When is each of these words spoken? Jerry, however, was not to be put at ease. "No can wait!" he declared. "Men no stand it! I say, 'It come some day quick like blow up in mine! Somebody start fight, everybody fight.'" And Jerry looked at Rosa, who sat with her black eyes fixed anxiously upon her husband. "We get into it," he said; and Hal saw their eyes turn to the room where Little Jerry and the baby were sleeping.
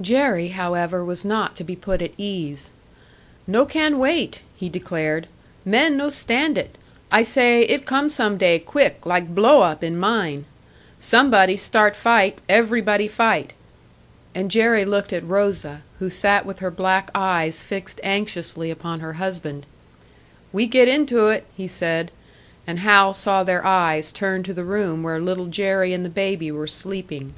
Jerry, 0.00 0.48
however, 0.48 1.04
was 1.04 1.26
not 1.26 1.54
to 1.56 1.62
be 1.62 1.76
put 1.76 2.00
at 2.00 2.12
ease. 2.16 2.70
"No 3.46 3.66
can 3.66 3.98
wait!" 3.98 4.40
he 4.56 4.70
declared. 4.70 5.26
"Men 5.62 5.94
no 5.98 6.08
stand 6.08 6.56
it! 6.56 6.78
I 7.12 7.22
say, 7.22 7.64
'It 7.64 7.84
come 7.84 8.08
some 8.08 8.38
day 8.38 8.58
quick 8.60 9.04
like 9.04 9.34
blow 9.34 9.60
up 9.60 9.84
in 9.84 9.98
mine! 9.98 10.46
Somebody 10.98 11.58
start 11.58 11.96
fight, 11.96 12.38
everybody 12.48 13.08
fight.'" 13.08 13.52
And 14.34 14.50
Jerry 14.50 14.86
looked 14.86 15.12
at 15.12 15.28
Rosa, 15.28 15.82
who 15.98 16.08
sat 16.08 16.46
with 16.46 16.60
her 16.60 16.70
black 16.70 17.10
eyes 17.14 17.60
fixed 17.60 18.00
anxiously 18.02 18.70
upon 18.70 19.00
her 19.00 19.12
husband. 19.20 19.66
"We 20.50 20.64
get 20.66 20.88
into 20.88 21.28
it," 21.28 21.44
he 21.54 21.68
said; 21.68 22.10
and 22.66 22.78
Hal 22.78 23.12
saw 23.12 23.44
their 23.44 23.66
eyes 23.66 24.12
turn 24.12 24.44
to 24.44 24.54
the 24.54 24.64
room 24.64 25.02
where 25.02 25.20
Little 25.20 25.44
Jerry 25.44 25.92
and 25.92 26.06
the 26.06 26.08
baby 26.08 26.50
were 26.50 26.66
sleeping. 26.66 27.34